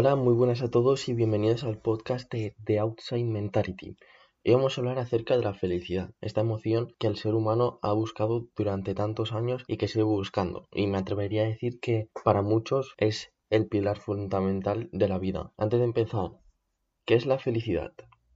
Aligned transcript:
Hola, 0.00 0.14
muy 0.14 0.32
buenas 0.32 0.62
a 0.62 0.70
todos 0.70 1.08
y 1.08 1.12
bienvenidos 1.12 1.64
al 1.64 1.80
podcast 1.80 2.32
de 2.32 2.54
The 2.62 2.78
Outside 2.78 3.24
Mentality. 3.24 3.96
Hoy 4.44 4.54
vamos 4.54 4.78
a 4.78 4.80
hablar 4.80 5.00
acerca 5.00 5.36
de 5.36 5.42
la 5.42 5.54
felicidad, 5.54 6.12
esta 6.20 6.42
emoción 6.42 6.94
que 7.00 7.08
el 7.08 7.16
ser 7.16 7.34
humano 7.34 7.80
ha 7.82 7.92
buscado 7.94 8.46
durante 8.54 8.94
tantos 8.94 9.32
años 9.32 9.64
y 9.66 9.76
que 9.76 9.88
sigue 9.88 10.04
buscando. 10.04 10.68
Y 10.70 10.86
me 10.86 10.98
atrevería 10.98 11.42
a 11.42 11.48
decir 11.48 11.80
que 11.80 12.10
para 12.24 12.42
muchos 12.42 12.94
es 12.96 13.32
el 13.50 13.66
pilar 13.66 13.98
fundamental 13.98 14.88
de 14.92 15.08
la 15.08 15.18
vida. 15.18 15.52
Antes 15.56 15.80
de 15.80 15.86
empezar, 15.86 16.30
¿qué 17.04 17.16
es 17.16 17.26
la 17.26 17.40
felicidad? 17.40 17.92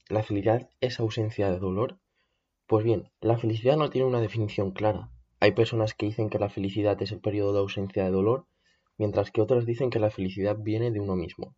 ¿La 0.08 0.24
felicidad 0.24 0.68
es 0.80 0.98
ausencia 0.98 1.48
de 1.48 1.60
dolor? 1.60 2.00
Pues 2.66 2.84
bien, 2.84 3.12
la 3.20 3.38
felicidad 3.38 3.76
no 3.76 3.88
tiene 3.88 4.08
una 4.08 4.20
definición 4.20 4.72
clara. 4.72 5.12
Hay 5.38 5.52
personas 5.52 5.94
que 5.94 6.06
dicen 6.06 6.28
que 6.28 6.40
la 6.40 6.50
felicidad 6.50 7.00
es 7.00 7.12
el 7.12 7.20
periodo 7.20 7.52
de 7.52 7.60
ausencia 7.60 8.02
de 8.02 8.10
dolor 8.10 8.48
mientras 8.98 9.30
que 9.30 9.40
otros 9.40 9.66
dicen 9.66 9.90
que 9.90 9.98
la 9.98 10.10
felicidad 10.10 10.56
viene 10.58 10.90
de 10.90 11.00
uno 11.00 11.16
mismo. 11.16 11.54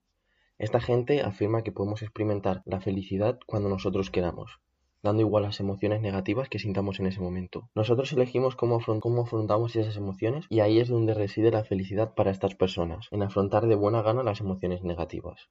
Esta 0.59 0.81
gente 0.81 1.23
afirma 1.23 1.63
que 1.63 1.73
podemos 1.73 2.03
experimentar 2.03 2.63
la 2.65 2.81
felicidad 2.81 3.39
cuando 3.47 3.69
nosotros 3.69 4.11
queramos, 4.11 4.61
dando 5.03 5.23
igual 5.23 5.43
las 5.43 5.61
emociones 5.61 6.01
negativas 6.01 6.49
que 6.49 6.59
sintamos 6.59 6.99
en 6.99 7.07
ese 7.07 7.21
momento. 7.21 7.69
Nosotros 7.75 8.13
elegimos 8.13 8.57
cómo, 8.57 8.77
afrontamos 8.77 9.77
esas 9.77 9.97
emociones 9.97 10.47
y 10.49 10.61
ahí 10.61 10.79
es 10.79 10.89
donde 10.89 11.13
reside 11.13 11.51
la 11.51 11.65
felicidad 11.65 12.15
para 12.15 12.31
estas 12.31 12.55
personas, 12.55 13.09
en 13.11 13.23
afrontar 13.23 13.67
de 13.67 13.75
buena 13.75 14.01
gana 14.01 14.23
las 14.23 14.41
emociones 14.41 14.83
negativas. 14.83 15.51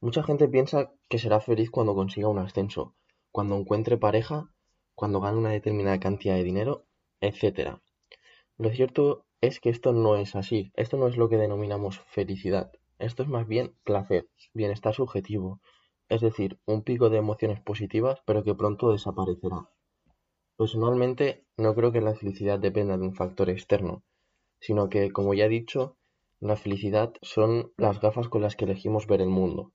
Mucha 0.00 0.22
gente 0.22 0.48
piensa 0.48 0.92
que 1.08 1.18
será 1.18 1.40
feliz 1.40 1.70
cuando 1.70 1.94
consiga 1.94 2.28
un 2.28 2.38
ascenso, 2.38 2.94
cuando 3.30 3.56
encuentre 3.56 3.98
pareja, 3.98 4.50
cuando 4.94 5.20
gane 5.20 5.36
una 5.36 5.50
determinada 5.50 6.00
cantidad 6.00 6.36
de 6.36 6.44
dinero, 6.44 6.86
etc. 7.20 7.78
Lo 8.56 8.70
cierto 8.70 9.26
es 9.40 9.60
que 9.60 9.70
esto 9.70 9.92
no 9.92 10.16
es 10.16 10.34
así. 10.34 10.72
Esto 10.74 10.96
no 10.96 11.08
es 11.08 11.16
lo 11.16 11.28
que 11.28 11.36
denominamos 11.36 12.00
felicidad. 12.00 12.72
Esto 12.98 13.22
es 13.22 13.28
más 13.28 13.46
bien 13.46 13.74
placer, 13.84 14.28
bienestar 14.54 14.94
subjetivo, 14.94 15.60
es 16.08 16.20
decir, 16.20 16.58
un 16.64 16.82
pico 16.82 17.10
de 17.10 17.18
emociones 17.18 17.60
positivas 17.60 18.22
pero 18.24 18.42
que 18.42 18.54
pronto 18.54 18.92
desaparecerá. 18.92 19.68
Personalmente 20.56 21.44
no 21.58 21.74
creo 21.74 21.92
que 21.92 22.00
la 22.00 22.14
felicidad 22.14 22.58
dependa 22.58 22.96
de 22.96 23.02
un 23.02 23.14
factor 23.14 23.50
externo, 23.50 24.02
sino 24.60 24.88
que, 24.88 25.10
como 25.10 25.34
ya 25.34 25.44
he 25.44 25.50
dicho, 25.50 25.96
la 26.40 26.56
felicidad 26.56 27.12
son 27.20 27.72
las 27.76 28.00
gafas 28.00 28.28
con 28.28 28.40
las 28.40 28.56
que 28.56 28.64
elegimos 28.64 29.06
ver 29.06 29.20
el 29.20 29.28
mundo. 29.28 29.72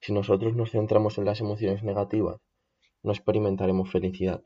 Si 0.00 0.12
nosotros 0.12 0.54
nos 0.54 0.70
centramos 0.70 1.18
en 1.18 1.26
las 1.26 1.40
emociones 1.40 1.82
negativas, 1.82 2.40
no 3.02 3.12
experimentaremos 3.12 3.90
felicidad. 3.90 4.42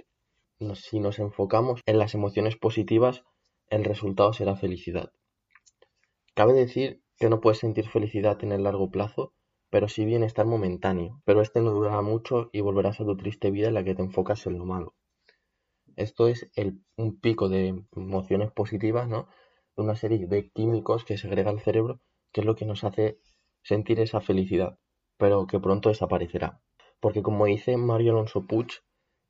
Si 0.74 0.98
nos 0.98 1.20
enfocamos 1.20 1.80
en 1.86 1.98
las 1.98 2.14
emociones 2.14 2.56
positivas, 2.56 3.22
el 3.70 3.84
resultado 3.84 4.32
será 4.32 4.56
felicidad. 4.56 5.12
Cabe 6.34 6.52
decir 6.52 7.02
que 7.16 7.28
no 7.28 7.40
puedes 7.40 7.58
sentir 7.58 7.88
felicidad 7.88 8.42
en 8.44 8.52
el 8.52 8.62
largo 8.62 8.90
plazo, 8.90 9.32
pero 9.70 9.88
sí 9.88 10.04
bienestar 10.04 10.46
momentáneo, 10.46 11.20
pero 11.24 11.42
este 11.42 11.60
no 11.60 11.72
durará 11.72 12.00
mucho 12.00 12.48
y 12.52 12.60
volverás 12.60 13.00
a 13.00 13.04
tu 13.04 13.16
triste 13.16 13.50
vida 13.50 13.68
en 13.68 13.74
la 13.74 13.84
que 13.84 13.94
te 13.94 14.02
enfocas 14.02 14.46
en 14.46 14.58
lo 14.58 14.64
malo. 14.64 14.94
Esto 15.96 16.28
es 16.28 16.48
un 16.96 17.18
pico 17.20 17.48
de 17.48 17.84
emociones 17.96 18.52
positivas, 18.52 19.08
¿no? 19.08 19.28
Una 19.74 19.96
serie 19.96 20.26
de 20.26 20.48
químicos 20.50 21.04
que 21.04 21.18
segrega 21.18 21.50
el 21.50 21.60
cerebro, 21.60 22.00
que 22.32 22.40
es 22.42 22.46
lo 22.46 22.54
que 22.54 22.66
nos 22.66 22.84
hace 22.84 23.18
sentir 23.62 24.00
esa 24.00 24.20
felicidad, 24.20 24.78
pero 25.16 25.46
que 25.46 25.58
pronto 25.58 25.88
desaparecerá. 25.88 26.62
Porque 27.00 27.22
como 27.22 27.46
dice 27.46 27.76
Mario 27.76 28.12
Alonso 28.12 28.46
Puig, 28.46 28.68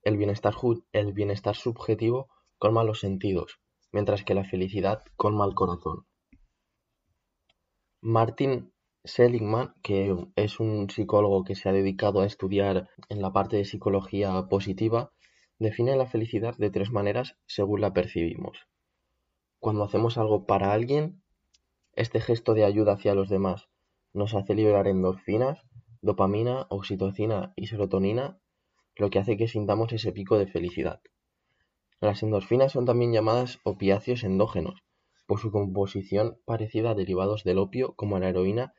el 0.03 0.17
bienestar, 0.17 0.55
el 0.93 1.13
bienestar 1.13 1.57
subjetivo 1.57 2.29
colma 2.59 2.85
los 2.85 3.01
sentidos, 3.01 3.61
mientras 3.93 4.25
que 4.25 4.35
la 4.35 4.45
felicidad 4.45 5.03
colma 5.17 5.45
el 5.47 5.55
corazón. 5.55 6.07
Martin 8.01 8.73
Seligman, 9.05 9.75
que 9.83 10.15
es 10.37 10.61
un 10.61 10.91
psicólogo 10.91 11.45
que 11.45 11.55
se 11.55 11.69
ha 11.69 11.73
dedicado 11.73 12.21
a 12.21 12.27
estudiar 12.27 12.89
en 13.09 13.23
la 13.23 13.33
parte 13.33 13.57
de 13.57 13.65
psicología 13.65 14.47
positiva, 14.49 15.13
define 15.59 15.97
la 15.97 16.07
felicidad 16.07 16.57
de 16.57 16.71
tres 16.71 16.91
maneras 16.91 17.37
según 17.47 17.81
la 17.81 17.93
percibimos. 17.93 18.67
Cuando 19.61 19.85
hacemos 19.85 20.19
algo 20.19 20.47
para 20.47 20.73
alguien, 20.73 21.23
este 21.95 22.21
gesto 22.21 22.55
de 22.55 22.65
ayuda 22.65 22.93
hacia 22.93 23.15
los 23.15 23.29
demás 23.29 23.69
nos 24.13 24.35
hace 24.35 24.55
liberar 24.55 24.87
endorfinas, 24.87 25.61
dopamina, 26.01 26.67
oxitocina 26.71 27.53
y 27.57 27.67
serotonina, 27.67 28.41
lo 28.97 29.11
que 29.11 29.19
hace 29.19 29.37
que 29.37 29.49
sintamos 29.49 29.93
ese 29.93 30.13
pico 30.13 30.39
de 30.39 30.47
felicidad. 30.47 31.01
Las 32.01 32.23
endorfinas 32.23 32.73
son 32.73 32.85
también 32.85 33.13
llamadas 33.13 33.59
opiáceos 33.65 34.23
endógenos, 34.23 34.85
por 35.27 35.41
su 35.41 35.51
composición 35.51 36.39
parecida 36.45 36.91
a 36.91 36.95
derivados 36.95 37.45
del 37.45 37.59
opio 37.59 37.95
como 37.95 38.19
la 38.19 38.29
heroína 38.29 38.73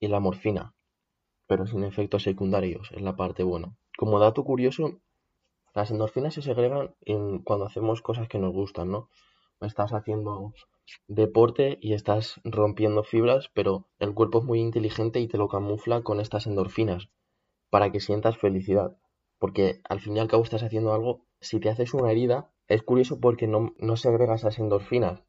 y 0.00 0.08
la 0.08 0.20
morfina, 0.20 0.74
pero 1.46 1.66
sin 1.66 1.84
efectos 1.84 2.22
secundarios, 2.22 2.90
es 2.92 3.02
la 3.02 3.14
parte 3.14 3.42
buena. 3.42 3.76
Como 3.98 4.18
dato 4.18 4.42
curioso, 4.42 5.00
las 5.74 5.90
endorfinas 5.90 6.34
se 6.34 6.42
segregan 6.42 6.94
cuando 7.44 7.66
hacemos 7.66 8.00
cosas 8.00 8.28
que 8.28 8.38
nos 8.38 8.52
gustan, 8.52 8.90
¿no? 8.90 9.10
Estás 9.60 9.92
haciendo 9.92 10.54
deporte 11.08 11.78
y 11.80 11.92
estás 11.92 12.40
rompiendo 12.42 13.04
fibras, 13.04 13.50
pero 13.54 13.86
el 13.98 14.14
cuerpo 14.14 14.38
es 14.38 14.44
muy 14.44 14.60
inteligente 14.60 15.20
y 15.20 15.28
te 15.28 15.38
lo 15.38 15.48
camufla 15.48 16.02
con 16.02 16.20
estas 16.20 16.46
endorfinas 16.46 17.10
para 17.70 17.92
que 17.92 18.00
sientas 18.00 18.38
felicidad. 18.38 18.96
Porque 19.38 19.80
al 19.88 20.00
fin 20.00 20.16
y 20.16 20.20
al 20.20 20.28
cabo 20.28 20.42
estás 20.42 20.62
haciendo 20.62 20.94
algo, 20.94 21.26
si 21.40 21.60
te 21.60 21.68
haces 21.68 21.94
una 21.94 22.10
herida, 22.10 22.51
es 22.74 22.82
curioso 22.82 23.20
porque 23.20 23.46
no, 23.46 23.74
no 23.78 23.96
segrega 23.96 24.34
esas 24.34 24.58
endorfinas. 24.58 25.22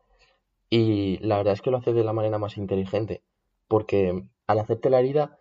Y 0.70 1.18
la 1.20 1.38
verdad 1.38 1.54
es 1.54 1.62
que 1.62 1.72
lo 1.72 1.78
hace 1.78 1.94
de 1.94 2.04
la 2.04 2.14
manera 2.14 2.40
más 2.40 2.58
inteligente. 2.58 3.22
Porque 3.68 4.24
al 4.48 4.59
hacerte 4.59 4.90
la 4.90 5.00
herida 5.00 5.38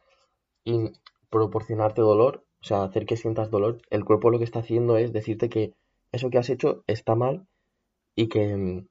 y 0.64 0.90
proporcionarte 1.30 2.02
dolor, 2.02 2.44
o 2.60 2.64
sea, 2.64 2.82
hacer 2.82 3.06
que 3.06 3.16
sientas 3.16 3.50
dolor, 3.50 3.78
el 3.90 4.04
cuerpo 4.04 4.30
lo 4.30 4.38
que 4.38 4.44
está 4.44 4.60
haciendo 4.60 4.96
es 4.96 5.12
decirte 5.12 5.48
que 5.48 5.74
eso 6.10 6.28
que 6.28 6.38
has 6.38 6.50
hecho 6.50 6.82
está 6.86 7.14
mal 7.14 7.46
y 8.14 8.28
que, 8.28 8.84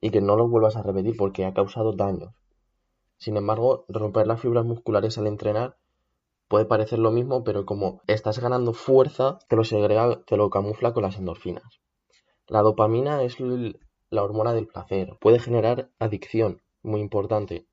y 0.00 0.10
que 0.10 0.20
no 0.20 0.36
lo 0.36 0.48
vuelvas 0.48 0.76
a 0.76 0.82
repetir 0.82 1.16
porque 1.16 1.44
ha 1.44 1.54
causado 1.54 1.92
daños. 1.92 2.34
Sin 3.16 3.36
embargo, 3.36 3.84
romper 3.88 4.26
las 4.26 4.40
fibras 4.40 4.64
musculares 4.64 5.18
al 5.18 5.26
entrenar 5.26 5.76
puede 6.46 6.66
parecer 6.66 6.98
lo 6.98 7.10
mismo, 7.10 7.42
pero 7.42 7.66
como 7.66 8.02
estás 8.06 8.38
ganando 8.38 8.72
fuerza, 8.74 9.38
te 9.48 9.56
lo 9.56 9.64
segrega, 9.64 10.22
te 10.24 10.36
lo 10.36 10.50
camufla 10.50 10.92
con 10.92 11.02
las 11.02 11.16
endorfinas. 11.16 11.80
La 12.48 12.62
dopamina 12.62 13.22
es 13.22 13.36
la 13.40 14.22
hormona 14.22 14.54
del 14.54 14.68
placer. 14.68 15.18
Puede 15.20 15.38
generar 15.38 15.90
adicción, 15.98 16.62
muy 16.82 17.00
importante. 17.02 17.66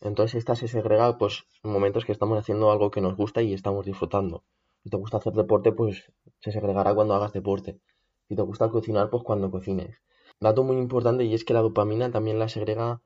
Entonces 0.00 0.36
esta 0.36 0.54
se 0.54 0.66
segrega 0.66 1.18
pues 1.18 1.44
en 1.62 1.72
momentos 1.72 2.06
que 2.06 2.12
estamos 2.12 2.38
haciendo 2.38 2.70
algo 2.70 2.90
que 2.90 3.02
nos 3.02 3.16
gusta 3.16 3.42
y 3.42 3.52
estamos 3.52 3.84
disfrutando. 3.84 4.44
Si 4.82 4.88
te 4.88 4.96
gusta 4.96 5.18
hacer 5.18 5.34
deporte, 5.34 5.72
pues 5.72 6.10
se 6.40 6.52
segregará 6.52 6.94
cuando 6.94 7.14
hagas 7.14 7.34
deporte. 7.34 7.80
Si 8.28 8.34
te 8.34 8.40
gusta 8.40 8.70
cocinar, 8.70 9.10
pues 9.10 9.22
cuando 9.24 9.50
cocines. 9.50 10.00
Dato 10.40 10.64
muy 10.64 10.78
importante 10.78 11.24
y 11.24 11.34
es 11.34 11.44
que 11.44 11.52
la 11.52 11.60
dopamina 11.60 12.10
también 12.10 12.38
la 12.38 12.48
segrega 12.48 13.02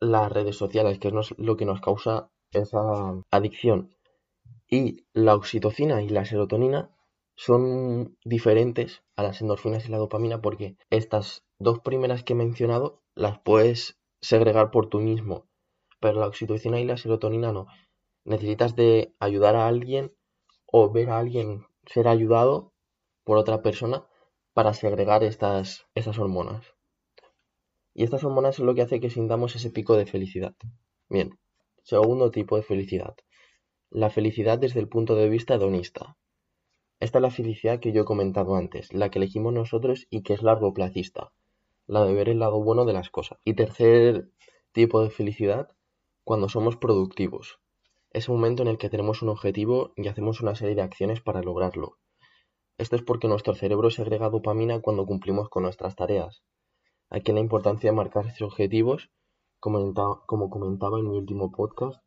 las 0.00 0.30
redes 0.30 0.56
sociales, 0.56 0.98
que 0.98 1.08
es 1.08 1.38
lo 1.38 1.56
que 1.56 1.64
nos 1.64 1.80
causa 1.80 2.30
esa 2.50 3.22
adicción. 3.30 3.94
Y 4.68 5.06
la 5.14 5.34
oxitocina 5.34 6.02
y 6.02 6.10
la 6.10 6.26
serotonina 6.26 6.90
son 7.36 8.16
diferentes 8.24 9.02
a 9.14 9.22
las 9.22 9.40
endorfinas 9.40 9.86
y 9.86 9.90
la 9.90 9.98
dopamina 9.98 10.40
porque 10.40 10.76
estas 10.90 11.44
dos 11.58 11.80
primeras 11.80 12.24
que 12.24 12.32
he 12.32 12.36
mencionado 12.36 13.02
las 13.14 13.38
puedes 13.38 13.98
segregar 14.20 14.70
por 14.70 14.88
tú 14.88 15.00
mismo, 15.00 15.46
pero 16.00 16.18
la 16.18 16.26
oxitocina 16.26 16.80
y 16.80 16.84
la 16.84 16.96
serotonina 16.96 17.52
no. 17.52 17.66
Necesitas 18.24 18.74
de 18.74 19.14
ayudar 19.20 19.54
a 19.54 19.68
alguien 19.68 20.12
o 20.66 20.90
ver 20.90 21.10
a 21.10 21.18
alguien 21.18 21.66
ser 21.86 22.08
ayudado 22.08 22.72
por 23.22 23.36
otra 23.36 23.62
persona 23.62 24.06
para 24.54 24.72
segregar 24.72 25.22
estas, 25.22 25.86
estas 25.94 26.18
hormonas. 26.18 26.64
Y 27.92 28.04
estas 28.04 28.24
hormonas 28.24 28.58
es 28.58 28.64
lo 28.64 28.74
que 28.74 28.82
hace 28.82 29.00
que 29.00 29.10
sintamos 29.10 29.54
ese 29.56 29.70
pico 29.70 29.96
de 29.96 30.06
felicidad. 30.06 30.54
Bien, 31.08 31.38
segundo 31.82 32.30
tipo 32.30 32.56
de 32.56 32.62
felicidad. 32.62 33.14
La 33.90 34.10
felicidad 34.10 34.58
desde 34.58 34.80
el 34.80 34.88
punto 34.88 35.14
de 35.14 35.28
vista 35.28 35.54
hedonista. 35.54 36.16
Esta 36.98 37.18
es 37.18 37.22
la 37.22 37.30
felicidad 37.30 37.78
que 37.78 37.92
yo 37.92 38.02
he 38.02 38.06
comentado 38.06 38.56
antes, 38.56 38.92
la 38.94 39.10
que 39.10 39.18
elegimos 39.18 39.52
nosotros 39.52 40.06
y 40.08 40.22
que 40.22 40.32
es 40.32 40.42
largo 40.42 40.72
placista, 40.72 41.32
la 41.86 42.04
de 42.04 42.14
ver 42.14 42.30
el 42.30 42.38
lado 42.38 42.62
bueno 42.62 42.86
de 42.86 42.94
las 42.94 43.10
cosas. 43.10 43.38
Y 43.44 43.54
tercer 43.54 44.30
tipo 44.72 45.02
de 45.02 45.10
felicidad, 45.10 45.68
cuando 46.24 46.48
somos 46.48 46.76
productivos. 46.76 47.60
Es 48.10 48.28
un 48.28 48.36
momento 48.36 48.62
en 48.62 48.68
el 48.68 48.78
que 48.78 48.88
tenemos 48.88 49.20
un 49.20 49.28
objetivo 49.28 49.92
y 49.94 50.08
hacemos 50.08 50.40
una 50.40 50.54
serie 50.54 50.74
de 50.74 50.82
acciones 50.82 51.20
para 51.20 51.42
lograrlo. 51.42 51.98
Esto 52.78 52.96
es 52.96 53.02
porque 53.02 53.28
nuestro 53.28 53.54
cerebro 53.54 53.90
segrega 53.90 54.30
dopamina 54.30 54.80
cuando 54.80 55.06
cumplimos 55.06 55.48
con 55.50 55.64
nuestras 55.64 55.96
tareas. 55.96 56.42
Aquí 57.10 57.32
la 57.32 57.40
importancia 57.40 57.90
de 57.90 57.96
marcarse 57.96 58.42
objetivos, 58.42 59.10
como, 59.60 59.94
como 60.26 60.50
comentaba 60.50 60.98
en 60.98 61.10
mi 61.10 61.16
último 61.16 61.52
podcast, 61.52 62.02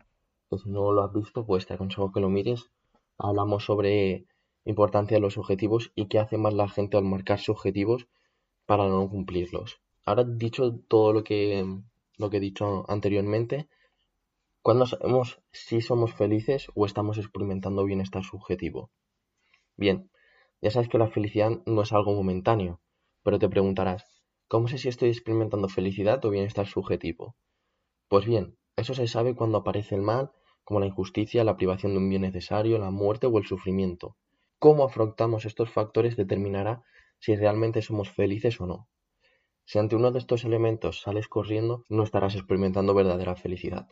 que 0.50 0.57
si 0.57 0.69
no 0.69 0.92
lo 0.92 1.03
has 1.03 1.13
visto, 1.13 1.45
pues 1.45 1.68
te 1.68 1.75
aconsejo 1.75 2.12
que 2.12 2.19
lo 2.19 2.30
mires. 2.30 2.71
Hablamos 3.18 3.65
sobre 3.65 4.25
importancia 4.65 5.17
de 5.17 5.21
los 5.21 5.38
objetivos 5.38 5.91
y 5.95 6.07
qué 6.07 6.19
hace 6.19 6.38
más 6.38 6.53
la 6.53 6.67
gente 6.67 6.97
al 6.97 7.03
marcarse 7.03 7.51
objetivos 7.51 8.07
para 8.65 8.88
no 8.88 9.09
cumplirlos. 9.09 9.81
Ahora 10.06 10.23
dicho 10.23 10.75
todo 10.88 11.13
lo 11.13 11.23
que, 11.23 11.65
lo 12.17 12.29
que 12.29 12.38
he 12.38 12.41
dicho 12.41 12.85
anteriormente, 12.89 13.67
¿Cuándo 14.61 14.85
sabemos 14.85 15.41
si 15.51 15.79
somos 15.79 16.13
felices 16.13 16.67
o 16.75 16.85
estamos 16.85 17.17
experimentando 17.17 17.85
bienestar 17.85 18.23
subjetivo? 18.23 18.91
Bien, 19.77 20.11
ya 20.61 20.69
sabes 20.69 20.89
que 20.89 20.97
la 20.97 21.07
felicidad 21.07 21.61
no 21.65 21.81
es 21.81 21.94
algo 21.94 22.13
momentáneo, 22.13 22.81
pero 23.23 23.39
te 23.39 23.47
preguntarás, 23.47 24.21
¿cómo 24.50 24.67
sé 24.67 24.77
si 24.77 24.89
estoy 24.89 25.09
experimentando 25.09 25.69
felicidad 25.69 26.23
o 26.25 26.29
bienestar 26.29 26.67
subjetivo? 26.67 27.35
Pues 28.09 28.25
bien, 28.25 28.57
eso 28.75 28.94
se 28.94 29.07
sabe 29.07 29.33
cuando 29.33 29.59
aparece 29.59 29.95
el 29.95 30.01
mal, 30.01 30.31
como 30.65 30.81
la 30.81 30.88
injusticia, 30.88 31.45
la 31.45 31.56
privación 31.56 31.94
de 31.94 32.00
un 32.00 32.09
bien 32.09 32.23
necesario, 32.23 32.77
la 32.79 32.91
muerte 32.91 33.27
o 33.27 33.38
el 33.38 33.45
sufrimiento. 33.45 34.17
Cómo 34.59 34.83
afrontamos 34.83 35.45
estos 35.45 35.69
factores 35.71 36.17
determinará 36.17 36.83
si 37.19 37.35
realmente 37.35 37.81
somos 37.81 38.09
felices 38.09 38.59
o 38.59 38.67
no. 38.67 38.89
Si 39.65 39.79
ante 39.79 39.95
uno 39.95 40.11
de 40.11 40.19
estos 40.19 40.44
elementos 40.44 41.01
sales 41.01 41.27
corriendo, 41.27 41.85
no 41.88 42.03
estarás 42.03 42.35
experimentando 42.35 42.94
verdadera 42.94 43.35
felicidad. 43.35 43.88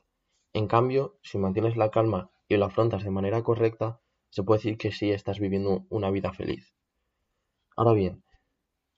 En 0.54 0.68
cambio, 0.68 1.20
si 1.22 1.38
mantienes 1.38 1.78
la 1.78 1.92
calma 1.92 2.32
y 2.50 2.58
lo 2.58 2.66
afrontas 2.66 3.04
de 3.04 3.12
manera 3.12 3.44
correcta, 3.44 4.02
se 4.30 4.44
puede 4.44 4.60
decir 4.60 4.78
que 4.78 4.92
sí 4.92 5.12
estás 5.12 5.40
viviendo 5.40 5.86
una 5.90 6.12
vida 6.12 6.34
feliz. 6.34 6.76
Ahora 7.78 7.94
bien, 7.94 8.24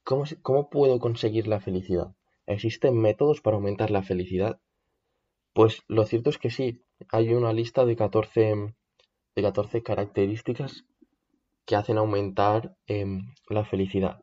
¿cómo, 0.04 0.70
puedo 0.70 1.00
conseguir 1.00 1.48
la 1.48 1.60
felicidad? 1.60 2.16
¿Existen 2.48 2.96
métodos 2.98 3.42
para 3.42 3.58
aumentar 3.58 3.92
la 3.92 4.02
felicidad? 4.02 4.60
Pues 5.54 5.84
lo 5.88 6.06
cierto 6.06 6.30
es 6.30 6.38
que 6.38 6.50
sí, 6.50 6.84
hay 7.12 7.34
una 7.34 7.54
lista 7.54 7.86
de 7.86 7.96
14, 7.96 8.74
de 9.36 9.42
14 9.42 9.84
características 9.84 10.86
que 11.70 11.76
hacen 11.76 12.00
aumentar 12.00 12.76
em, 12.88 13.36
la 13.48 13.64
felicidad. 13.64 14.20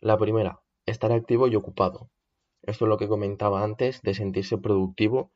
La 0.00 0.16
primera, 0.16 0.60
estar 0.86 1.10
activo 1.10 1.48
y 1.48 1.56
ocupado. 1.56 2.08
Esto 2.62 2.84
es 2.84 2.88
lo 2.88 2.98
que 2.98 3.08
comentaba 3.08 3.64
antes 3.64 4.00
de 4.02 4.14
sentirse 4.14 4.58
productivo 4.58 5.32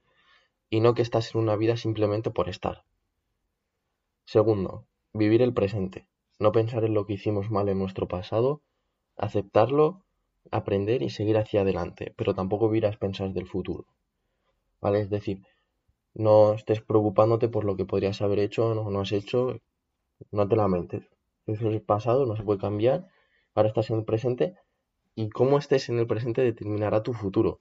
y 0.70 0.78
no 0.78 0.94
que 0.94 1.02
estás 1.02 1.34
en 1.34 1.40
una 1.40 1.56
vida 1.56 1.76
simplemente 1.76 2.30
por 2.30 2.48
estar. 2.48 2.84
Segundo, 4.24 4.86
vivir 5.12 5.42
el 5.42 5.52
presente. 5.52 6.06
No 6.38 6.52
pensar 6.52 6.84
en 6.84 6.94
lo 6.94 7.06
que 7.06 7.14
hicimos 7.14 7.50
mal 7.50 7.68
en 7.68 7.80
nuestro 7.80 8.06
pasado, 8.06 8.62
aceptarlo, 9.16 10.04
aprender 10.52 11.02
y 11.02 11.10
seguir 11.10 11.38
hacia 11.38 11.62
adelante, 11.62 12.14
pero 12.16 12.36
tampoco 12.36 12.68
vivir 12.68 12.86
a 12.86 12.90
expensas 12.90 13.34
del 13.34 13.48
futuro. 13.48 13.86
¿Vale? 14.80 15.00
Es 15.00 15.10
decir, 15.10 15.42
no 16.14 16.52
estés 16.52 16.82
preocupándote 16.82 17.48
por 17.48 17.64
lo 17.64 17.76
que 17.76 17.84
podrías 17.84 18.22
haber 18.22 18.38
hecho 18.38 18.68
o 18.68 18.90
no 18.92 19.00
has 19.00 19.10
hecho, 19.10 19.58
no 20.30 20.46
te 20.46 20.54
lamentes. 20.54 21.02
Eso 21.52 21.68
es 21.68 21.74
el 21.74 21.82
pasado, 21.82 22.24
no 22.24 22.34
se 22.34 22.42
puede 22.42 22.58
cambiar. 22.58 23.08
Ahora 23.54 23.68
estás 23.68 23.90
en 23.90 23.98
el 23.98 24.04
presente 24.04 24.56
y 25.14 25.28
cómo 25.28 25.58
estés 25.58 25.90
en 25.90 25.98
el 25.98 26.06
presente 26.06 26.40
determinará 26.40 27.02
tu 27.02 27.12
futuro. 27.12 27.60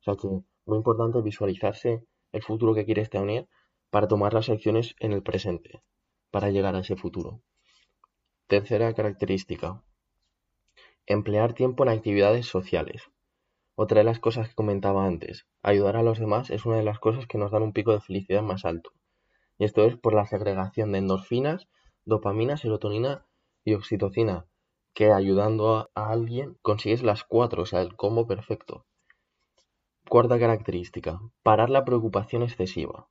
O 0.00 0.02
sea 0.02 0.16
que 0.16 0.28
muy 0.66 0.76
importante 0.76 1.22
visualizarse 1.22 2.04
el 2.32 2.42
futuro 2.42 2.74
que 2.74 2.84
quieres 2.84 3.08
tener 3.08 3.48
para 3.88 4.08
tomar 4.08 4.34
las 4.34 4.50
acciones 4.50 4.94
en 5.00 5.12
el 5.12 5.22
presente, 5.22 5.82
para 6.30 6.50
llegar 6.50 6.76
a 6.76 6.80
ese 6.80 6.96
futuro. 6.96 7.40
Tercera 8.46 8.92
característica. 8.92 9.82
Emplear 11.06 11.54
tiempo 11.54 11.82
en 11.84 11.88
actividades 11.88 12.46
sociales. 12.46 13.02
Otra 13.74 14.00
de 14.00 14.04
las 14.04 14.18
cosas 14.18 14.50
que 14.50 14.54
comentaba 14.54 15.06
antes, 15.06 15.46
ayudar 15.62 15.96
a 15.96 16.02
los 16.02 16.18
demás 16.18 16.50
es 16.50 16.66
una 16.66 16.76
de 16.76 16.84
las 16.84 16.98
cosas 16.98 17.26
que 17.26 17.38
nos 17.38 17.50
dan 17.50 17.62
un 17.62 17.72
pico 17.72 17.92
de 17.92 18.00
felicidad 18.00 18.42
más 18.42 18.66
alto. 18.66 18.92
Y 19.58 19.64
esto 19.64 19.86
es 19.86 19.96
por 19.96 20.12
la 20.12 20.26
segregación 20.26 20.92
de 20.92 20.98
endorfinas 20.98 21.68
dopamina, 22.04 22.56
serotonina 22.56 23.26
oxitocina, 23.74 24.46
que 24.94 25.12
ayudando 25.12 25.90
a, 25.94 26.10
alguien 26.10 26.58
consigues 26.62 27.02
las 27.02 27.24
cuatro, 27.24 27.62
o 27.62 27.66
sea, 27.66 27.80
el 27.80 27.96
combo 27.96 28.26
perfecto. 28.26 28.86
Cuarta 30.08 30.38
característica, 30.38 31.20
parar 31.42 31.70
la 31.70 31.84
preocupación 31.84 32.42
excesiva. 32.42 33.08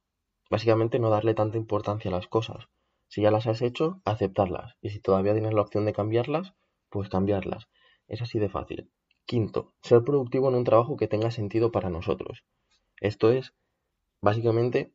Básicamente 0.49 0.99
no 0.99 1.09
darle 1.09 1.33
tanta 1.33 1.57
importancia 1.57 2.09
a 2.09 2.13
las 2.13 2.27
cosas. 2.27 2.67
Si 3.07 3.21
ya 3.21 3.31
las 3.31 3.47
has 3.47 3.61
hecho, 3.61 4.01
aceptarlas. 4.05 4.75
Y 4.81 4.89
si 4.89 4.99
todavía 4.99 5.33
tienes 5.33 5.53
la 5.53 5.61
opción 5.61 5.85
de 5.85 5.93
cambiarlas, 5.93 6.53
pues 6.89 7.09
cambiarlas. 7.09 7.67
Es 8.07 8.21
así 8.21 8.39
de 8.39 8.49
fácil. 8.49 8.91
Quinto, 9.25 9.73
ser 9.81 10.03
productivo 10.03 10.49
en 10.49 10.55
un 10.55 10.63
trabajo 10.63 10.97
que 10.97 11.07
tenga 11.07 11.31
sentido 11.31 11.71
para 11.71 11.89
nosotros. 11.89 12.43
Esto 12.99 13.31
es, 13.31 13.53
básicamente, 14.21 14.93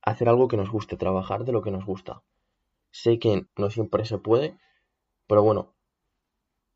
hacer 0.00 0.28
algo 0.28 0.48
que 0.48 0.56
nos 0.56 0.70
guste, 0.70 0.96
trabajar 0.96 1.44
de 1.44 1.52
lo 1.52 1.62
que 1.62 1.70
nos 1.70 1.84
gusta. 1.84 2.22
Sé 2.92 3.18
que 3.18 3.46
no 3.56 3.70
siempre 3.70 4.04
se 4.04 4.18
puede, 4.18 4.56
pero 5.26 5.42
bueno, 5.42 5.74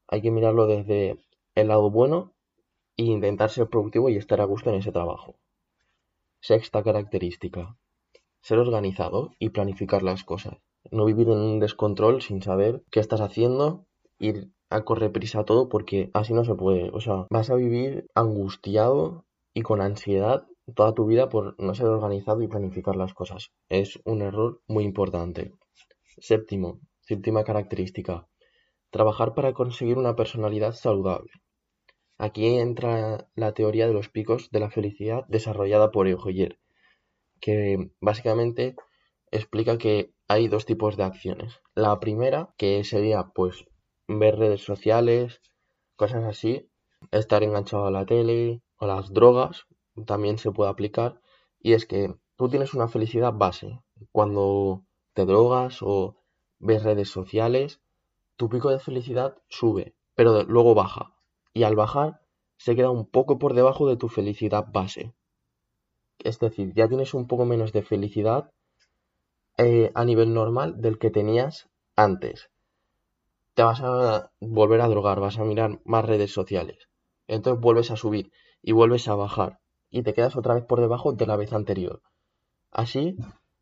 hay 0.09 0.23
que 0.23 0.31
mirarlo 0.31 0.67
desde 0.67 1.19
el 1.55 1.69
lado 1.69 1.91
bueno 1.91 2.33
e 2.97 3.05
intentar 3.05 3.51
ser 3.51 3.69
productivo 3.69 4.09
y 4.09 4.17
estar 4.17 4.41
a 4.41 4.45
gusto 4.45 4.71
en 4.71 4.77
ese 4.77 4.93
trabajo. 4.93 5.37
Sexta 6.41 6.83
característica, 6.83 7.77
ser 8.41 8.59
organizado 8.59 9.33
y 9.39 9.51
planificar 9.51 10.03
las 10.03 10.25
cosas. 10.25 10.57
No 10.91 11.05
vivir 11.05 11.29
en 11.29 11.39
un 11.39 11.61
descontrol 11.61 12.23
sin 12.23 12.43
saber 12.43 12.83
qué 12.91 13.01
estás 13.01 13.21
haciendo, 13.21 13.87
ir 14.19 14.53
a 14.71 14.85
correr 14.85 15.13
prisa 15.13 15.45
todo 15.45 15.69
porque 15.69 16.11
así 16.15 16.33
no 16.33 16.45
se 16.45 16.55
puede. 16.55 16.91
O 16.93 17.01
sea, 17.01 17.27
vas 17.31 17.51
a 17.51 17.57
vivir 17.57 18.07
angustiado 18.15 19.25
y 19.53 19.63
con 19.63 19.81
ansiedad 19.81 20.47
toda 20.75 20.95
tu 20.95 21.07
vida 21.07 21.29
por 21.29 21.61
no 21.61 21.75
ser 21.75 21.87
organizado 21.87 22.43
y 22.43 22.49
planificar 22.49 22.97
las 22.97 23.15
cosas. 23.15 23.51
Es 23.69 24.01
un 24.05 24.23
error 24.23 24.61
muy 24.67 24.85
importante. 24.85 25.53
Séptimo, 26.19 26.81
séptima 27.01 27.45
característica, 27.45 28.27
trabajar 28.91 29.35
para 29.35 29.53
conseguir 29.53 29.99
una 29.99 30.17
personalidad 30.17 30.73
saludable. 30.73 31.31
Aquí 32.19 32.59
entra 32.59 33.29
la 33.35 33.53
teoría 33.53 33.87
de 33.87 33.93
los 33.93 34.09
picos 34.09 34.51
de 34.51 34.61
la 34.61 34.71
felicidad 34.71 35.27
desarrollada 35.29 35.91
por 35.91 36.09
Eugeyer, 36.09 36.59
que 37.41 37.91
básicamente 38.01 38.77
explica 39.31 39.77
que 39.77 40.15
hay 40.27 40.49
dos 40.49 40.65
tipos 40.65 40.97
de 40.97 41.05
acciones. 41.05 41.61
La 41.75 42.01
primera, 42.01 42.55
que 42.57 42.83
sería 42.85 43.33
pues 43.35 43.67
ver 44.09 44.39
redes 44.39 44.63
sociales, 44.63 45.43
cosas 45.97 46.25
así, 46.25 46.71
estar 47.11 47.43
enganchado 47.43 47.87
a 47.87 47.91
la 47.91 48.07
tele 48.07 48.63
o 48.79 48.87
las 48.87 49.13
drogas, 49.13 49.67
también 50.07 50.39
se 50.39 50.51
puede 50.51 50.71
aplicar, 50.71 51.21
y 51.61 51.75
es 51.75 51.85
que 51.85 52.15
tú 52.37 52.49
tienes 52.49 52.73
una 52.73 52.89
felicidad 52.89 53.35
base. 53.35 53.81
Cuando 54.13 54.85
te 55.17 55.25
drogas 55.25 55.79
o 55.81 56.15
ves 56.59 56.83
redes 56.83 57.09
sociales, 57.09 57.81
tu 58.37 58.51
pico 58.51 58.69
de 58.69 58.79
felicidad 58.79 59.39
sube, 59.49 59.94
pero 60.15 60.43
luego 60.43 60.75
baja. 60.75 61.15
Y 61.55 61.63
al 61.63 61.75
bajar 61.75 62.20
se 62.58 62.77
queda 62.77 62.91
un 62.91 63.06
poco 63.06 63.39
por 63.39 63.55
debajo 63.55 63.89
de 63.89 63.96
tu 63.96 64.08
felicidad 64.08 64.67
base. 64.70 65.15
Es 66.19 66.39
decir, 66.39 66.75
ya 66.75 66.87
tienes 66.87 67.15
un 67.15 67.27
poco 67.27 67.46
menos 67.46 67.73
de 67.73 67.82
felicidad 67.82 68.53
eh, 69.56 69.91
a 69.94 70.05
nivel 70.05 70.35
normal 70.35 70.82
del 70.82 70.99
que 70.99 71.08
tenías 71.11 71.70
antes. 71.96 72.51
Te 73.55 73.63
vas 73.63 73.81
a 73.81 74.31
volver 74.39 74.82
a 74.82 74.89
drogar, 74.89 75.19
vas 75.19 75.39
a 75.39 75.44
mirar 75.44 75.81
más 75.87 76.05
redes 76.05 76.31
sociales. 76.31 76.91
Entonces 77.27 77.58
vuelves 77.58 77.91
a 77.91 77.96
subir 77.96 78.32
y 78.61 78.73
vuelves 78.73 79.08
a 79.08 79.15
bajar. 79.15 79.61
Y 79.89 80.03
te 80.03 80.13
quedas 80.13 80.37
otra 80.37 80.53
vez 80.53 80.65
por 80.67 80.82
debajo 80.82 81.15
de 81.15 81.27
la 81.27 81.37
vez 81.37 81.55
anterior. 81.55 82.03
Así 82.70 83.17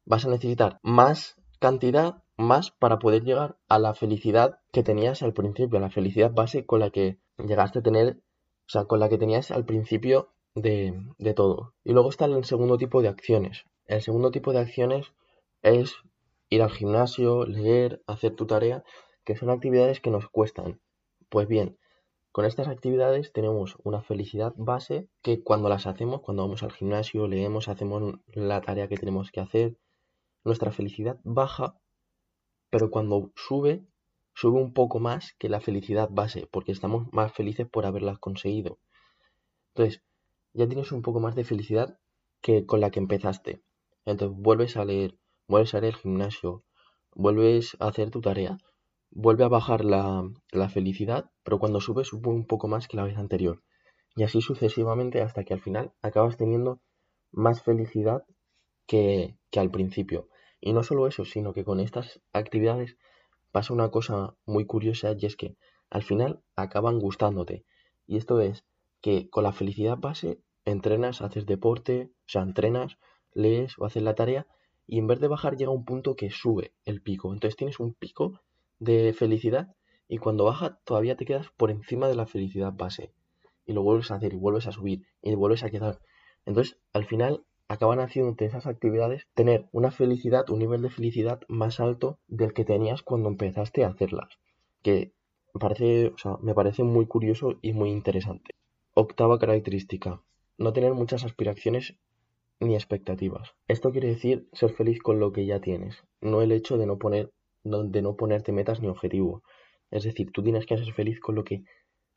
vas 0.04 0.25
a 0.25 0.30
necesitar 0.30 0.80
más 0.82 1.37
cantidad 1.64 2.23
más 2.37 2.73
para 2.73 2.99
poder 2.99 3.25
llegar 3.25 3.56
a 3.68 3.78
la 3.78 3.94
felicidad 3.94 4.61
que 4.71 4.83
tenías 4.83 5.23
al 5.23 5.33
principio, 5.33 5.78
a 5.78 5.80
la 5.80 5.88
felicidad 5.88 6.30
base 6.30 6.66
con 6.66 6.80
la 6.80 6.90
que 6.90 7.16
llegaste 7.38 7.78
a 7.78 7.83
tener, 7.83 8.18
o 8.18 8.68
sea, 8.68 8.85
con 8.85 9.00
la 9.00 9.09
que 9.09 9.16
tenías 9.16 9.50
al 9.50 9.64
principio 9.64 10.28
de, 10.54 10.92
de 11.16 11.33
todo. 11.33 11.73
Y 11.83 11.94
luego 11.94 12.11
está 12.11 12.26
el 12.26 12.44
segundo 12.44 12.76
tipo 12.76 13.00
de 13.00 13.09
acciones. 13.09 13.64
El 13.87 14.02
segundo 14.02 14.30
tipo 14.30 14.52
de 14.52 14.59
acciones 14.59 15.14
es 15.62 15.94
ir 16.50 16.61
al 16.61 16.71
gimnasio, 16.71 17.47
leer, 17.47 18.02
hacer 18.06 18.37
tu 18.37 18.47
tarea, 18.47 18.85
que 19.25 19.35
son 19.35 19.49
actividades 19.49 20.00
que 20.00 20.11
nos 20.11 20.28
cuestan. 20.28 20.83
Pues 21.30 21.49
bien, 21.49 21.78
con 22.30 22.44
estas 22.44 22.68
actividades 22.68 23.33
tenemos 23.33 23.78
una 23.85 24.02
felicidad 24.02 24.52
base 24.59 25.09
que 25.23 25.42
cuando 25.42 25.71
las 25.71 25.87
hacemos, 25.87 26.21
cuando 26.21 26.42
vamos 26.42 26.62
al 26.62 26.73
gimnasio, 26.73 27.26
leemos, 27.26 27.68
hacemos 27.68 28.21
la 28.26 28.61
tarea 28.61 28.87
que 28.87 28.99
tenemos 28.99 29.30
que 29.30 29.40
hacer, 29.40 29.78
nuestra 30.44 30.70
felicidad 30.70 31.18
baja, 31.24 31.78
pero 32.70 32.90
cuando 32.90 33.32
sube, 33.34 33.86
sube 34.34 34.60
un 34.60 34.72
poco 34.72 35.00
más 35.00 35.34
que 35.38 35.48
la 35.48 35.60
felicidad 35.60 36.08
base, 36.10 36.48
porque 36.50 36.72
estamos 36.72 37.06
más 37.12 37.32
felices 37.32 37.68
por 37.68 37.86
haberla 37.86 38.16
conseguido. 38.16 38.78
Entonces, 39.74 40.02
ya 40.52 40.68
tienes 40.68 40.92
un 40.92 41.02
poco 41.02 41.20
más 41.20 41.34
de 41.34 41.44
felicidad 41.44 41.98
que 42.40 42.66
con 42.66 42.80
la 42.80 42.90
que 42.90 43.00
empezaste. 43.00 43.62
Entonces, 44.04 44.36
vuelves 44.38 44.76
a 44.76 44.84
leer, 44.84 45.18
vuelves 45.48 45.74
a 45.74 45.80
leer 45.80 45.94
el 45.94 46.00
gimnasio, 46.00 46.64
vuelves 47.14 47.76
a 47.80 47.88
hacer 47.88 48.10
tu 48.10 48.20
tarea, 48.20 48.58
vuelve 49.10 49.44
a 49.44 49.48
bajar 49.48 49.84
la, 49.84 50.28
la 50.52 50.68
felicidad, 50.68 51.30
pero 51.42 51.58
cuando 51.58 51.80
sube, 51.80 52.04
sube 52.04 52.28
un 52.28 52.46
poco 52.46 52.68
más 52.68 52.88
que 52.88 52.96
la 52.96 53.04
vez 53.04 53.16
anterior. 53.16 53.62
Y 54.16 54.24
así 54.24 54.40
sucesivamente 54.40 55.22
hasta 55.22 55.44
que 55.44 55.54
al 55.54 55.60
final 55.60 55.92
acabas 56.02 56.36
teniendo 56.36 56.80
más 57.32 57.62
felicidad 57.62 58.24
que, 58.86 59.36
que 59.50 59.60
al 59.60 59.70
principio. 59.70 60.28
Y 60.66 60.73
no 60.73 60.83
solo 60.83 61.06
eso, 61.06 61.26
sino 61.26 61.52
que 61.52 61.62
con 61.62 61.78
estas 61.78 62.23
actividades 62.33 62.97
pasa 63.52 63.75
una 63.75 63.90
cosa 63.90 64.35
muy 64.47 64.64
curiosa 64.64 65.14
y 65.14 65.26
es 65.26 65.37
que 65.37 65.59
al 65.90 66.02
final 66.02 66.40
acaban 66.56 67.00
gustándote. 67.00 67.66
Y 68.06 68.16
esto 68.16 68.40
es 68.40 68.64
que 69.02 69.28
con 69.28 69.44
la 69.44 69.52
felicidad 69.52 69.99
base 69.99 70.40
entrenas, 70.64 71.21
haces 71.21 71.44
deporte, 71.44 72.12
o 72.21 72.28
sea, 72.28 72.40
entrenas, 72.40 72.97
lees 73.35 73.78
o 73.78 73.85
haces 73.85 74.02
la 74.02 74.14
tarea 74.14 74.47
y 74.87 74.99
en 75.00 75.06
vez 75.06 75.21
de 75.21 75.28
bajar 75.28 75.59
llega 75.59 75.71
un 75.71 75.85
punto 75.85 76.16
que 76.16 76.30
sube 76.30 76.73
el 76.87 77.02
pico. 77.02 77.35
Entonces 77.35 77.56
tienes 77.56 77.78
un 77.78 77.92
pico 77.92 78.40
de 78.78 79.12
felicidad 79.12 79.76
y 80.09 80.16
cuando 80.16 80.44
baja 80.44 80.80
todavía 80.87 81.14
te 81.14 81.26
quedas 81.26 81.49
por 81.59 81.71
encima 81.71 82.09
de 82.09 82.14
la 82.14 82.25
felicidad 82.25 82.73
base. 82.73 83.12
Y 83.66 83.75
lo 83.75 83.83
vuelves 83.83 84.11
a 84.11 84.14
hacer 84.14 84.33
y 84.33 84.37
vuelves 84.37 84.66
a 84.66 84.73
subir 84.73 85.02
y 85.21 85.35
vuelves 85.35 85.62
a 85.62 85.68
quedar. 85.68 86.00
Entonces 86.47 86.78
al 86.94 87.04
final 87.04 87.44
acaban 87.68 88.00
haciendo 88.00 88.35
esas 88.44 88.66
actividades 88.66 89.26
tener 89.35 89.66
una 89.73 89.90
felicidad, 89.90 90.49
un 90.50 90.59
nivel 90.59 90.83
de 90.83 90.90
felicidad 90.90 91.40
más 91.49 91.80
alto 91.80 92.18
del 92.28 92.52
que 92.52 92.64
tenías 92.64 93.02
cuando 93.02 93.28
empezaste 93.28 93.85
a 93.85 93.88
hacerlas. 93.88 94.38
Que 94.83 95.12
parece, 95.59 96.09
o 96.09 96.18
sea, 96.18 96.37
me 96.42 96.54
parece 96.54 96.83
muy 96.83 97.06
curioso 97.06 97.54
y 97.62 97.73
muy 97.73 97.90
interesante. 97.90 98.54
Octava 98.94 99.38
característica. 99.38 100.21
No 100.59 100.73
tener 100.73 100.92
muchas 100.92 101.25
aspiraciones 101.25 101.97
ni 102.61 102.75
expectativas. 102.75 103.54
Esto 103.68 103.90
quiere 103.92 104.09
decir 104.09 104.49
ser 104.52 104.71
feliz 104.73 105.00
con 105.00 105.18
lo 105.18 105.33
que 105.33 105.47
ya 105.47 105.61
tienes, 105.61 106.04
no 106.21 106.42
el 106.42 106.52
hecho 106.52 106.78
de 106.78 106.87
no 106.87 106.99
poner, 106.99 107.33
de 107.64 108.02
no 108.02 108.16
ponerte 108.16 108.52
metas 108.52 108.80
ni 108.80 108.88
objetivos. 108.88 109.42
Es 109.90 110.04
decir, 110.04 110.30
tú 110.33 110.42
tienes 110.42 110.66
que 110.66 110.78
ser 110.78 110.92
feliz 110.92 111.21
con 111.21 111.35
lo 111.35 111.44
que 111.44 111.64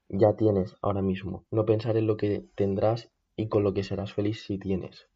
ya 0.10 0.36
tienes 0.36 0.76
ahora 0.82 1.02
mismo, 1.02 1.46
no 1.52 1.66
pensar 1.66 1.98
en 1.98 2.08
lo 2.08 2.18
que 2.18 2.46
tendrás 2.56 3.12
y 3.36 3.50
con 3.50 3.64
lo 3.64 3.74
que 3.74 3.84
serás 3.84 4.14
feliz 4.14 4.44
si 4.44 4.58
tienes. 4.58 5.08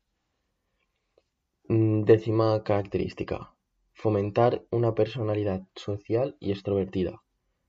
Mm, 1.67 2.03
décima 2.03 2.63
característica. 2.63 3.53
Fomentar 3.93 4.65
una 4.71 4.93
personalidad 4.95 5.67
social 5.75 6.35
y 6.39 6.51
extrovertida. 6.51 7.23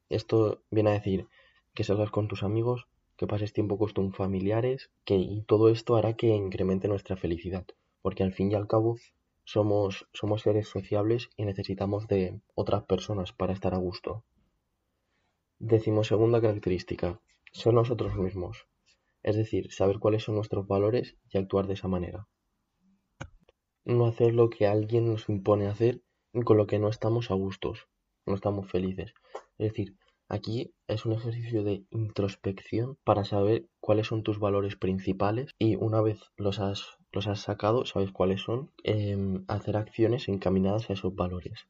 Esto 0.08 0.62
viene 0.70 0.90
a 0.90 0.94
decir 0.94 1.28
que 1.74 1.84
salgas 1.84 2.10
con 2.10 2.26
tus 2.26 2.42
amigos, 2.42 2.86
que 3.16 3.26
pases 3.26 3.52
tiempo 3.52 3.78
con 3.78 3.92
tus 3.92 4.16
familiares, 4.16 4.90
que 5.04 5.16
y 5.16 5.42
todo 5.42 5.68
esto 5.68 5.96
hará 5.96 6.14
que 6.14 6.28
incremente 6.28 6.88
nuestra 6.88 7.16
felicidad, 7.16 7.66
porque 8.02 8.22
al 8.22 8.32
fin 8.32 8.50
y 8.50 8.54
al 8.54 8.66
cabo 8.66 8.96
somos, 9.44 10.08
somos 10.12 10.42
seres 10.42 10.68
sociables 10.68 11.30
y 11.36 11.44
necesitamos 11.44 12.08
de 12.08 12.40
otras 12.54 12.84
personas 12.84 13.32
para 13.32 13.52
estar 13.52 13.74
a 13.74 13.78
gusto. 13.78 14.24
Decimosegunda 15.58 16.40
característica, 16.40 17.20
ser 17.52 17.74
nosotros 17.74 18.16
mismos, 18.16 18.66
es 19.22 19.36
decir, 19.36 19.70
saber 19.72 19.98
cuáles 19.98 20.24
son 20.24 20.34
nuestros 20.34 20.66
valores 20.66 21.16
y 21.30 21.38
actuar 21.38 21.66
de 21.66 21.74
esa 21.74 21.88
manera. 21.88 22.26
No 23.84 24.06
hacer 24.06 24.34
lo 24.34 24.50
que 24.50 24.66
alguien 24.66 25.06
nos 25.06 25.28
impone 25.28 25.66
hacer 25.66 26.02
con 26.44 26.56
lo 26.56 26.66
que 26.66 26.78
no 26.78 26.88
estamos 26.88 27.30
a 27.30 27.34
gustos, 27.34 27.88
no 28.26 28.34
estamos 28.34 28.70
felices. 28.70 29.14
Es 29.58 29.68
decir, 29.70 29.96
Aquí 30.32 30.72
es 30.88 31.04
un 31.04 31.12
ejercicio 31.12 31.62
de 31.62 31.84
introspección 31.90 32.96
para 33.04 33.22
saber 33.22 33.68
cuáles 33.80 34.06
son 34.06 34.22
tus 34.22 34.38
valores 34.38 34.76
principales 34.76 35.54
y 35.58 35.76
una 35.76 36.00
vez 36.00 36.22
los 36.38 36.58
has, 36.58 36.96
los 37.10 37.26
has 37.26 37.40
sacado, 37.40 37.84
sabes 37.84 38.12
cuáles 38.12 38.40
son, 38.40 38.70
em, 38.82 39.44
hacer 39.46 39.76
acciones 39.76 40.28
encaminadas 40.28 40.88
a 40.88 40.94
esos 40.94 41.14
valores. 41.14 41.68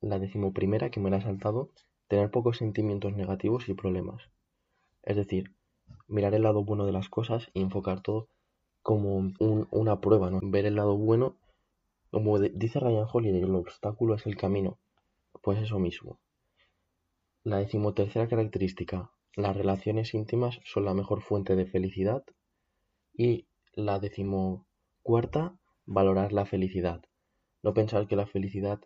La 0.00 0.18
decimoprimera, 0.18 0.88
que 0.88 1.00
me 1.00 1.10
la 1.10 1.18
he 1.18 1.20
saltado, 1.20 1.70
tener 2.08 2.30
pocos 2.30 2.56
sentimientos 2.56 3.12
negativos 3.12 3.68
y 3.68 3.74
problemas. 3.74 4.30
Es 5.02 5.16
decir, 5.16 5.54
mirar 6.08 6.34
el 6.34 6.44
lado 6.44 6.64
bueno 6.64 6.86
de 6.86 6.92
las 6.92 7.10
cosas 7.10 7.50
y 7.52 7.60
enfocar 7.60 8.00
todo 8.00 8.30
como 8.84 9.32
una 9.70 10.00
prueba, 10.02 10.30
¿no? 10.30 10.40
Ver 10.42 10.66
el 10.66 10.76
lado 10.76 10.98
bueno, 10.98 11.38
como 12.10 12.38
dice 12.38 12.78
Ryan 12.78 13.06
Holiday, 13.10 13.40
el 13.40 13.54
obstáculo 13.54 14.14
es 14.14 14.26
el 14.26 14.36
camino. 14.36 14.78
Pues 15.42 15.58
eso 15.58 15.78
mismo. 15.78 16.20
La 17.44 17.56
decimotercera 17.56 18.28
característica: 18.28 19.10
las 19.36 19.56
relaciones 19.56 20.12
íntimas 20.12 20.60
son 20.64 20.84
la 20.84 20.92
mejor 20.92 21.22
fuente 21.22 21.56
de 21.56 21.64
felicidad. 21.64 22.24
Y 23.14 23.46
la 23.72 23.98
decimocuarta, 24.00 25.56
valorar 25.86 26.34
la 26.34 26.44
felicidad. 26.44 27.02
No 27.62 27.72
pensar 27.72 28.06
que 28.06 28.16
la 28.16 28.26
felicidad 28.26 28.80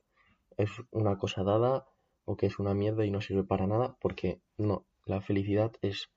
es 0.56 0.70
una 0.92 1.18
cosa 1.18 1.42
dada 1.42 1.88
o 2.24 2.36
que 2.36 2.46
es 2.46 2.60
una 2.60 2.72
mierda 2.72 3.04
y 3.04 3.10
no 3.10 3.20
sirve 3.20 3.42
para 3.42 3.66
nada, 3.66 3.96
porque 4.00 4.40
no, 4.58 4.86
la 5.06 5.20
felicidad 5.20 5.72
es 5.82 6.08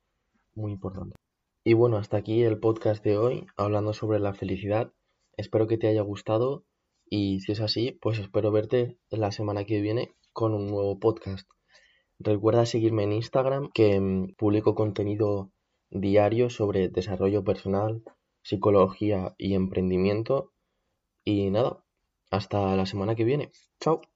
muy 0.54 0.72
importante. 0.72 1.16
Y 1.64 1.74
bueno, 1.74 1.98
hasta 1.98 2.18
aquí 2.18 2.42
el 2.42 2.60
podcast 2.60 3.04
de 3.04 3.18
hoy, 3.18 3.46
hablando 3.56 3.94
sobre 3.94 4.20
la 4.20 4.34
felicidad. 4.34 4.94
Espero 5.38 5.68
que 5.68 5.78
te 5.78 5.88
haya 5.88 6.02
gustado 6.02 6.66
y 7.06 7.42
si 7.42 7.52
es 7.52 7.62
así, 7.62 8.00
pues 8.02 8.18
espero 8.18 8.52
verte 8.52 8.98
la 9.12 9.32
semana 9.32 9.64
que 9.66 9.80
viene 9.80 10.16
con 10.34 10.56
un 10.56 10.68
nuevo 10.68 11.00
podcast. 11.00 11.48
Recuerda 12.18 12.66
seguirme 12.66 13.04
en 13.04 13.14
Instagram 13.14 13.70
que 13.74 14.00
mm, 14.00 14.34
publico 14.38 14.74
contenido 14.74 15.52
diario 15.92 16.50
sobre 16.50 16.90
desarrollo 16.90 17.44
personal, 17.44 18.04
psicología 18.42 19.36
y 19.38 19.54
emprendimiento. 19.54 20.54
Y 21.24 21.52
nada, 21.52 21.84
hasta 22.32 22.76
la 22.76 22.88
semana 22.88 23.14
que 23.14 23.24
viene. 23.24 23.52
Chao. 23.80 24.11